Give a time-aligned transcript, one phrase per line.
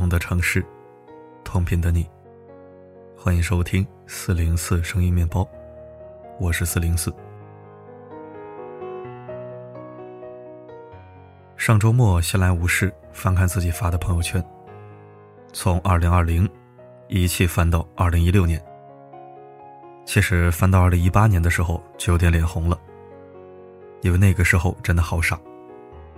[0.00, 0.64] 同的城市，
[1.44, 2.08] 同频的你。
[3.14, 5.46] 欢迎收听四零四声音面包，
[6.38, 7.14] 我是四零四。
[11.54, 14.42] 上周末闲来无事，翻看自己发的朋友圈，
[15.52, 16.48] 从二零二零
[17.08, 18.58] 一气翻到二零一六年。
[20.06, 22.80] 其实翻到二零一八年的时候，就有点脸红了，
[24.00, 25.38] 因为那个时候真的好傻，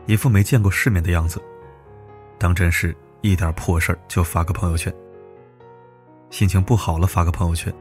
[0.07, 1.43] 一副没见过世面的样子，
[2.39, 2.97] 当真是。
[3.23, 4.93] 一点破事儿就发个朋友圈，
[6.29, 7.73] 心情不好了发个朋友圈，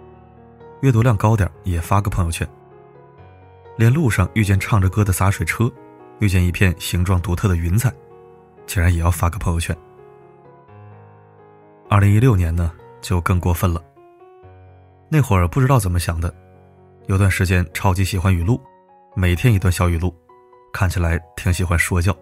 [0.81, 2.47] 阅读量高点也发个朋友圈。
[3.75, 5.71] 连路上遇见唱着歌的洒水车，
[6.19, 7.91] 遇见一片形状独特的云彩，
[8.67, 9.75] 竟然也要发个朋友圈。
[11.89, 13.83] 二零一六年呢，就更过分了。
[15.09, 16.31] 那会儿不知道怎么想的，
[17.07, 18.61] 有段时间超级喜欢语录，
[19.15, 20.15] 每天一段小语录，
[20.71, 22.15] 看起来挺喜欢说教。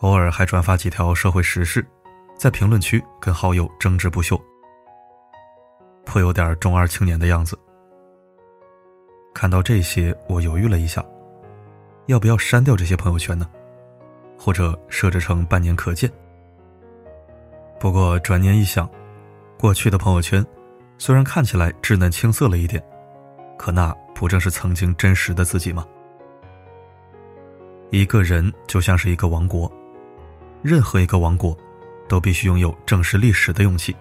[0.00, 1.84] 偶尔还转发几条社会时事，
[2.36, 4.40] 在评论区跟好友争执不休，
[6.04, 7.58] 颇有点中二青年的样子。
[9.34, 11.04] 看到这些，我犹豫了一下，
[12.06, 13.48] 要不要删掉这些朋友圈呢？
[14.38, 16.08] 或者设置成半年可见？
[17.80, 18.88] 不过转念一想，
[19.58, 20.44] 过去的朋友圈
[20.96, 22.80] 虽然看起来稚嫩青涩了一点，
[23.58, 25.84] 可那不正是曾经真实的自己吗？
[27.90, 29.68] 一个人就像是一个王国。
[30.62, 31.56] 任何一个王国，
[32.08, 33.94] 都必须拥有正视历史的勇气，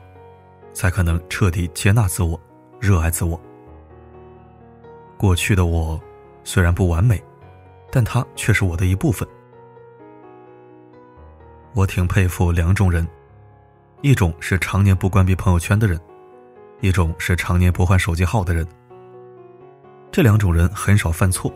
[0.73, 2.39] 才可能彻底接纳自我，
[2.79, 3.39] 热爱自我。
[5.17, 5.99] 过去的我
[6.43, 7.23] 虽然不完美，
[7.91, 9.27] 但它却是我的一部分。
[11.73, 13.07] 我挺佩服两种人，
[14.01, 15.99] 一种是常年不关闭朋友圈的人，
[16.81, 18.67] 一种是常年不换手机号的人。
[20.11, 21.53] 这两种人很少犯错，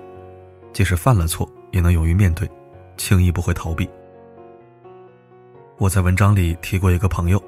[0.73, 2.47] 即使犯了错，也能勇于面对，
[2.97, 3.89] 轻易不会逃避。
[5.81, 7.41] 我在文章里提过一个朋友，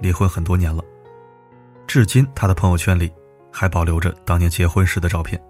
[0.00, 0.84] 离婚很多年了，
[1.86, 3.10] 至今他的朋友圈里
[3.50, 5.42] 还保留着当年结婚时的照片。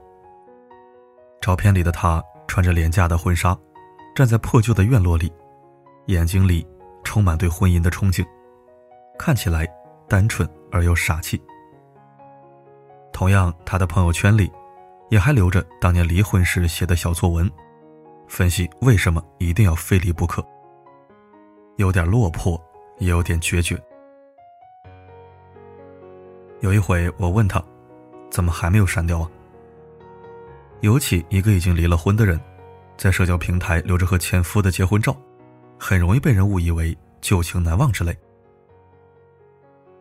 [1.41, 3.59] 照片里的他穿着廉价的婚纱，
[4.15, 5.33] 站在破旧的院落里，
[6.07, 6.65] 眼睛里
[7.03, 8.25] 充满对婚姻的憧憬，
[9.19, 9.67] 看起来
[10.09, 11.43] 单纯而又傻气。
[13.13, 14.49] 同样，他的朋友圈里
[15.09, 17.51] 也还留着当年离婚时写的小作文，
[18.29, 20.41] 分析为什么一定要非离不可。
[21.81, 22.63] 有点落魄，
[22.99, 23.75] 也有点决绝。
[26.61, 27.65] 有一回，我问他，
[28.31, 29.31] 怎么还没有删掉啊？
[30.81, 32.39] 尤其一个已经离了婚的人，
[32.99, 35.17] 在社交平台留着和前夫的结婚照，
[35.79, 38.15] 很容易被人误以为旧情难忘之类。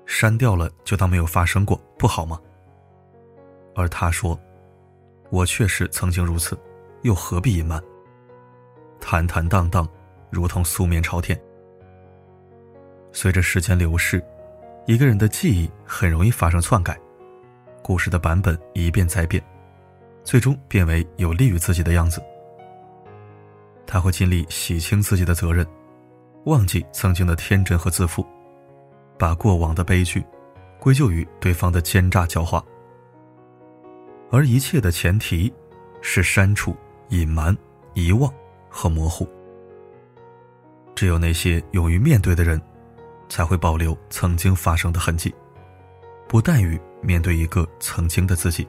[0.05, 2.37] 删掉了就当没有发生过，不好吗？
[3.73, 4.37] 而他说，
[5.29, 6.59] 我确实曾经如此，
[7.03, 7.81] 又何必隐瞒？
[8.99, 9.87] 坦坦荡荡，
[10.29, 11.41] 如同素面朝天。
[13.11, 14.23] 随着时间流逝，
[14.85, 16.97] 一个人的记忆很容易发生篡改，
[17.81, 19.43] 故事的版本一变再变，
[20.23, 22.21] 最终变为有利于自己的样子。
[23.87, 25.65] 他会尽力洗清自己的责任，
[26.45, 28.25] 忘记曾经的天真和自负，
[29.17, 30.23] 把过往的悲剧
[30.79, 32.63] 归咎于对方的奸诈狡猾。
[34.31, 35.51] 而一切的前提
[36.01, 36.75] 是删除、
[37.09, 37.57] 隐瞒、
[37.95, 38.31] 遗忘
[38.69, 39.27] 和模糊。
[40.93, 42.61] 只有那些勇于面对的人。
[43.29, 45.33] 才会保留曾经发生的痕迹，
[46.27, 48.67] 不惮于面对一个曾经的自己。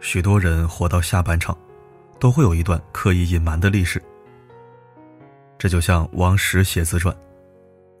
[0.00, 1.56] 许多人活到下半场，
[2.18, 4.02] 都会有一段刻意隐瞒的历史。
[5.58, 7.14] 这就像王石写自传，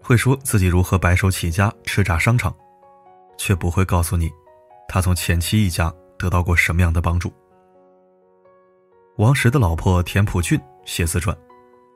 [0.02, 2.52] 会说自己如何白手起家、叱咤商场，
[3.36, 4.30] 却不会告诉你，
[4.88, 7.32] 他从前妻一家得到过什么样的帮助。
[9.16, 11.36] 王石的老婆田朴珺写自传，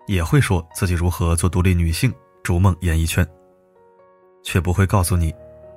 [0.06, 2.12] 也会说自己如何做独立女性。
[2.46, 3.26] 逐梦演艺圈，
[4.44, 5.34] 却不会告诉你，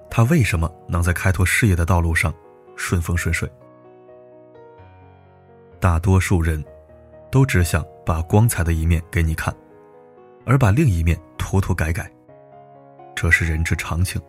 [0.08, 2.32] 他为什么能在开拓事业的道路上
[2.76, 3.52] 顺风顺水。
[5.80, 6.64] 大多数人，
[7.32, 9.52] 都只想把光彩的一面给你看，
[10.46, 12.08] 而把另一面涂涂改改，
[13.16, 14.22] 这是人之常情。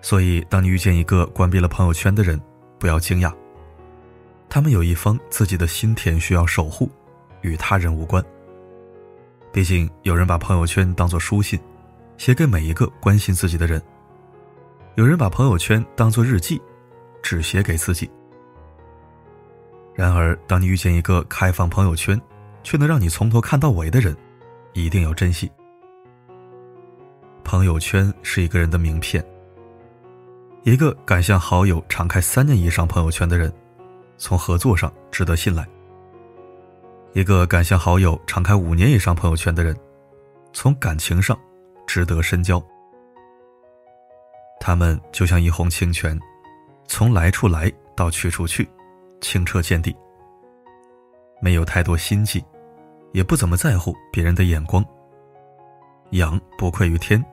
[0.00, 2.40] 所以，当你遇见一个关闭了朋友圈的人，
[2.78, 3.34] 不要惊讶，
[4.48, 6.88] 他们有一方自己的心田需要守护，
[7.40, 8.24] 与他人无关。
[9.56, 11.58] 毕竟，有人把朋友圈当作书信，
[12.18, 13.80] 写给每一个关心自己的人；
[14.96, 16.60] 有人把朋友圈当作日记，
[17.22, 18.10] 只写给自己。
[19.94, 22.20] 然而，当你遇见一个开放朋友圈，
[22.62, 24.14] 却能让你从头看到尾的人，
[24.74, 25.50] 一定要珍惜。
[27.42, 29.24] 朋友圈是一个人的名片。
[30.64, 33.50] 一个敢向好友敞开三年以上朋友圈的人，
[34.18, 35.66] 从合作上值得信赖。
[37.16, 39.74] 一个敢向好友敞开五年以上朋友圈的人，
[40.52, 41.34] 从感情上
[41.86, 42.62] 值得深交。
[44.60, 46.20] 他们就像一泓清泉，
[46.86, 48.68] 从来处来到去处去，
[49.22, 49.96] 清澈见底，
[51.40, 52.44] 没有太多心计，
[53.14, 54.84] 也不怎么在乎别人的眼光。
[56.10, 57.24] 仰不愧于天，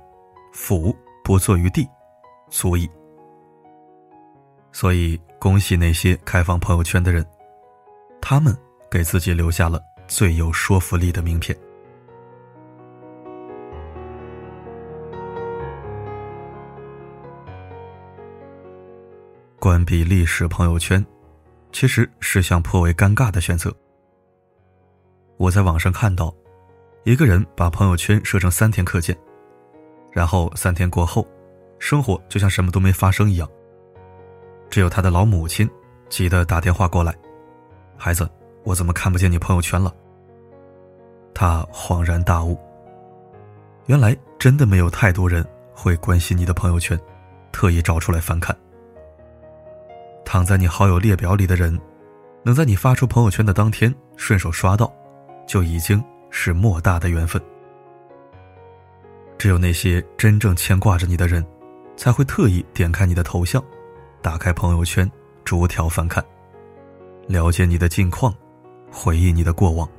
[0.53, 0.95] 俯
[1.25, 1.85] 不怍于地，
[2.49, 2.89] 足矣。
[4.71, 7.25] 所以，恭喜那些开放朋友圈的人，
[8.21, 8.57] 他们
[8.93, 11.57] 给自己留下了最有说服力的名片。
[19.59, 21.03] 关闭历史朋友圈，
[21.71, 23.75] 其实是项颇为尴尬的选择。
[25.37, 26.31] 我在网上看到，
[27.03, 29.17] 一个人把朋友圈设成三天可见，
[30.11, 31.27] 然后三天过后，
[31.79, 33.49] 生活就像什么都没发生一样。
[34.69, 35.67] 只有他的老母亲
[36.09, 37.11] 急得打电话过来
[37.97, 38.29] ：“孩子，
[38.63, 39.93] 我怎么看不见你朋友圈了？”
[41.33, 42.57] 他恍然大悟，
[43.87, 46.99] 原来真的没有太多人会关心你的朋友圈，
[47.51, 48.55] 特意找出来翻看。
[50.23, 51.77] 躺在你好友列表里的人，
[52.43, 54.91] 能在你发出朋友圈的当天顺手刷到，
[55.47, 57.41] 就已经是莫大的缘分。
[59.37, 61.45] 只有那些真正牵挂着你的人，
[61.97, 63.61] 才会特意点开你的头像，
[64.21, 65.11] 打开朋友圈，
[65.43, 66.23] 逐条翻看，
[67.27, 68.33] 了解你的近况，
[68.93, 69.89] 回忆你的过往。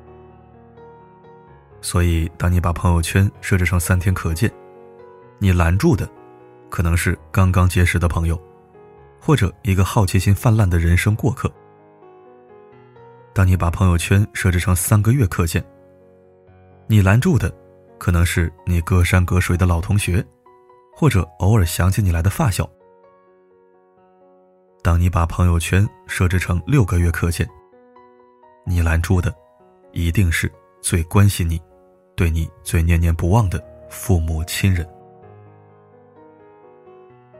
[1.81, 4.51] 所以，当你把朋友圈设置成三天可见，
[5.37, 6.09] 你拦住的，
[6.69, 8.41] 可能是刚刚结识的朋友。
[9.19, 11.51] 或者一个好奇心泛滥的人生过客。
[13.33, 15.65] 当你把朋友圈设置成三个月可见，
[16.85, 17.51] 你拦住的
[17.97, 20.23] 可能是你隔山隔水的老同学，
[20.95, 22.69] 或者偶尔想起你来的发小。
[24.83, 27.49] 当你把朋友圈设置成六个月可见，
[28.65, 29.33] 你拦住的
[29.91, 30.51] 一定是
[30.81, 31.61] 最关心你、
[32.15, 34.85] 对你最念念不忘的父母亲人。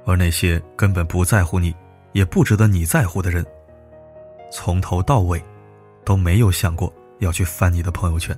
[0.06, 1.76] 而那些根本不在乎你，
[2.14, 3.44] 也不值得你在乎的人，
[4.52, 5.44] 从头到尾
[6.06, 8.38] 都没有想过要去翻你的朋友圈。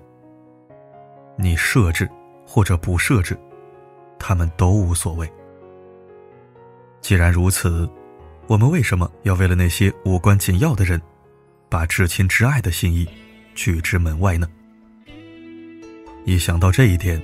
[1.36, 2.10] 你设置
[2.46, 3.38] 或者不设置，
[4.18, 5.30] 他们都无所谓。
[7.02, 7.88] 既然如此，
[8.48, 11.00] 我们为什么要为了那些无关紧要的人，
[11.70, 13.08] 把至亲至爱的心意
[13.56, 14.48] 拒之门外呢？
[16.26, 17.22] 一想到这一点，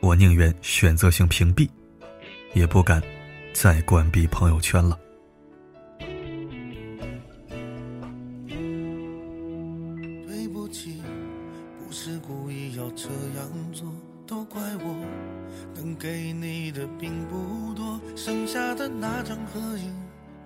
[0.00, 1.68] 我宁愿选择性屏蔽，
[2.54, 3.02] 也不敢。
[3.54, 4.98] 再关闭朋友圈了。
[10.26, 11.02] 对不起，
[11.78, 13.86] 不是故意要这样做，
[14.26, 15.06] 都怪我，
[15.74, 19.94] 能给你的并不多，剩下的那张合影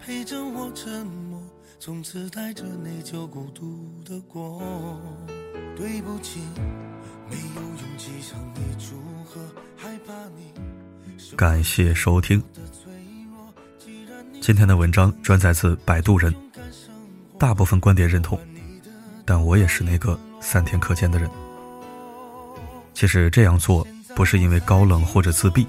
[0.00, 1.35] 陪着我沉默，
[1.78, 4.62] 从此带着内疚孤独的过。
[5.76, 6.40] 对不起，
[7.28, 9.40] 没有勇气向你祝贺，
[9.76, 10.52] 害怕你。
[11.36, 12.42] 感谢收听。
[14.40, 16.34] 今天的文章转载自摆渡人，
[17.38, 18.38] 大部分观点认同，
[19.24, 21.28] 但我也是那个三天可见的人。
[22.94, 25.66] 其实这样做不是因为高冷或者自闭，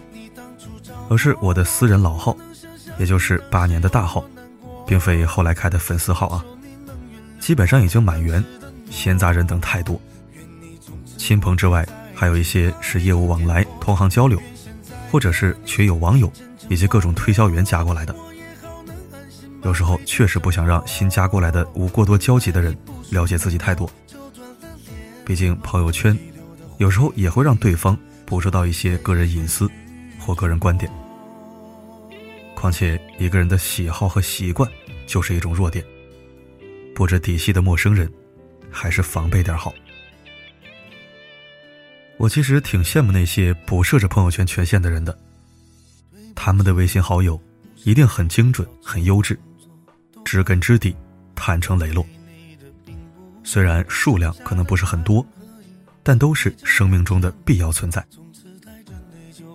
[1.09, 2.35] 而是我的私人老号，
[2.97, 4.23] 也就是八年的大号，
[4.87, 6.43] 并非后来开的粉丝号啊，
[7.39, 8.43] 基本上已经满员，
[8.89, 10.01] 闲杂人等太多。
[11.17, 14.41] 亲朋之外，还有一些是业务往来、同行交流，
[15.11, 16.31] 或者是群友、网友
[16.69, 18.15] 以及各种推销员加过来的。
[19.63, 22.75] 有时候确实不想让新加过来的无过多交集的人
[23.09, 23.89] 了解自己太多，
[25.25, 26.17] 毕竟朋友圈
[26.77, 29.69] 有时候也会让对方捕捉到一些个人隐私
[30.17, 30.89] 或个人观点。
[32.59, 34.67] 况且一个人的喜好和习惯
[35.05, 35.85] 就是一种弱点，
[36.95, 38.11] 不知底细的陌生人
[38.71, 39.71] 还是防备点好。
[42.17, 45.15] 我其实挺羡慕那些不设置朋友圈权限的人的，
[46.33, 47.39] 他们的微信好友
[47.83, 49.39] 一定很精准、很优质。
[50.25, 50.95] 知根知底，
[51.35, 52.03] 坦诚磊落。
[53.43, 55.23] 虽然数量可能不是很多，
[56.01, 58.03] 但都是生命中的必要存在。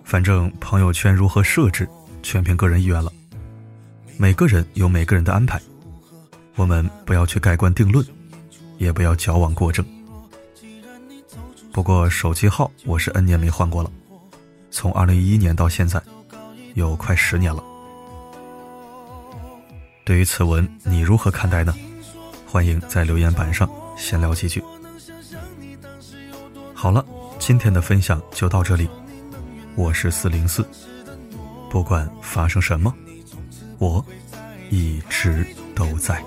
[0.05, 1.89] 反正朋友圈如何设置，
[2.23, 3.13] 全凭个人意愿了。
[4.17, 5.61] 每个人有每个人的安排，
[6.57, 8.07] 我们不要去盖棺定论，
[8.79, 9.85] 也不要矫枉过正。
[11.73, 13.91] 不过手机号我是 N 年没换过了，
[14.71, 16.01] 从2011年到现在，
[16.75, 17.65] 有快十年了。
[20.05, 21.75] 对于此文，你如何看待呢？
[22.47, 24.63] 欢迎在留言板上闲聊几句。
[26.75, 27.05] 好了，
[27.39, 28.89] 今天的分享就到这里。
[29.75, 30.67] 我是四零四，
[31.73, 32.95] 不管发生什么，
[33.79, 34.05] 我
[34.69, 35.43] 一直
[35.75, 36.23] 都在。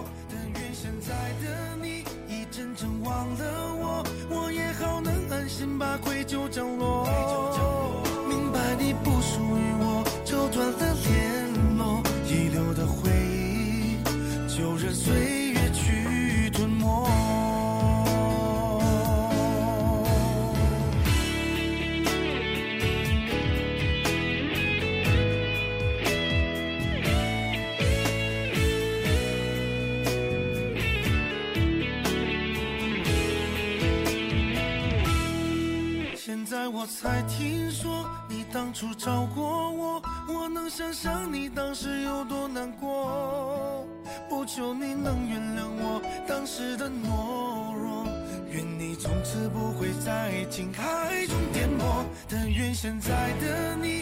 [36.86, 43.88] 我才听说你当初找过我，我能想象你当时有多难过。
[44.30, 48.06] 不求你能原谅我当时的懦弱，
[48.52, 52.06] 愿你从此不会在情海中颠簸。
[52.30, 53.95] 但愿现在的你